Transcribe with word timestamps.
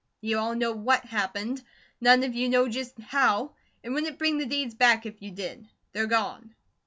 You 0.19 0.39
all 0.39 0.55
know 0.55 0.71
WHAT 0.71 1.05
happened. 1.05 1.63
None 2.01 2.23
of 2.23 2.33
you 2.33 2.49
know 2.49 2.67
just 2.67 2.99
HOW. 2.99 3.53
It 3.83 3.91
wouldn't 3.91 4.17
bring 4.17 4.39
the 4.39 4.47
deeds 4.47 4.73
BACK 4.73 5.05
if 5.05 5.21
you 5.21 5.29
did. 5.29 5.67
They're 5.93 6.07
gone. 6.07 6.55